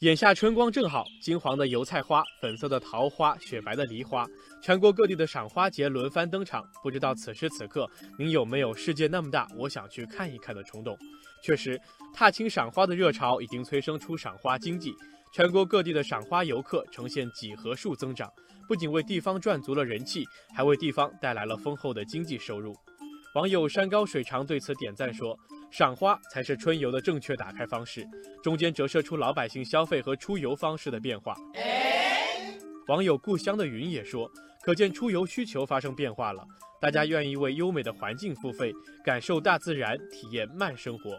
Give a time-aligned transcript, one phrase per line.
[0.00, 4.26] 眼下春光正好，金黄的油菜花、粉色的桃花、雪白的梨花，
[4.62, 6.62] 全国各地的赏花节轮番登场。
[6.82, 10.98] 不知道此时此刻您有没有世界那么大，我想去看一看的冲动？
[11.42, 11.80] 确实，
[12.12, 14.92] 踏青赏花的热潮已经催生出赏花经济，
[15.32, 18.30] 全国各地的赏花游客呈现几何数增长，
[18.68, 22.76] 不仅为地方赚足了人气，还为地方带来了丰厚的经济收入。
[23.34, 25.38] 网友山高水长对此点赞说。
[25.76, 28.08] 赏花才是春游的正确打开方式，
[28.42, 31.36] 中间折射出老百姓消费和出游方式的变化。
[32.86, 34.26] 网友故乡的云也说，
[34.62, 36.42] 可见出游需求发生变化了，
[36.80, 38.72] 大家愿意为优美的环境付费，
[39.04, 41.10] 感受大自然，体验慢生活。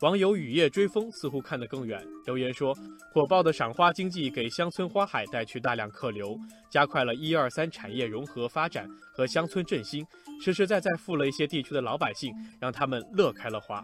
[0.00, 2.76] 网友雨夜追风似乎看得更远，留言说
[3.10, 6.38] ：“火爆的赏花经济给乡村花海带去大量客流，
[6.70, 10.06] 加快了一二三产业融合发展和乡村振兴，
[10.38, 13.82] 实实在在富了一些地区的老百姓，让他们乐开了花。”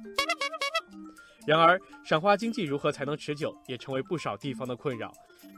[1.46, 5.10] 然而，赏花经济如何才能持久，也成为不少地方的困扰。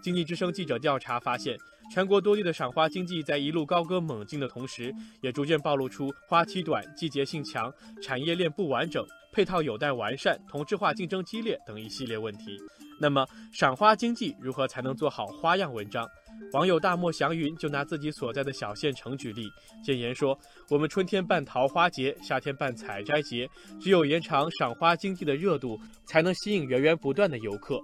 [0.05, 1.59] 经济之声记者调查发现，
[1.91, 9.05] 全国多地的赏花经济在一路高歌猛进的同时，也逐渐暴露出花期短、季节性强、产业链不完整。
[9.33, 12.57] 配套有待完善，同质化竞争激烈等一系列问题。
[13.01, 16.09] 那么，赏花经济如何才能做好花样文章？
[16.53, 19.49] 网友大漠祥云就拿自己所在的小县城举例，
[19.85, 20.39] 建言说
[20.71, 23.49] ：“我们春天办桃花节，夏天办采摘节，
[23.81, 27.81] 只有延长赏花经济的热度，才能吸引源源不断的游客。”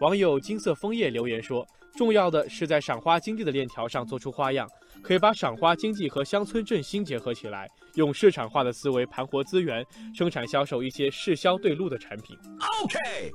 [0.00, 1.66] 网友金色枫叶留言说。
[1.96, 4.68] 重要的是在赏花经济的链条上做出花样，
[5.02, 12.36] 可以把赏花经济和乡村振兴结合起来，用市场化的思维盘活资源，生产销售一些市销对路的产品。
[12.82, 13.30] OK，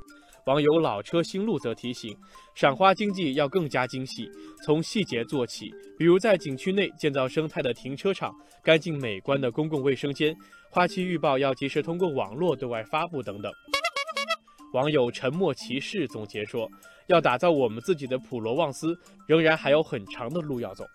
[0.45, 2.15] 网友老车新路则提醒，
[2.53, 4.29] 赏花经济要更加精细，
[4.63, 8.31] 从细节做起，比如在景区内建造生态的停车场、
[8.63, 10.35] 干净美观的公共卫生间，
[10.69, 13.51] 花期预报要及时通过网络对外发布等等。
[14.73, 16.69] 网友沉默骑士总结说
[17.07, 20.85] ：“要打造我们自己的普罗旺斯，仍然还有很长的路要走。”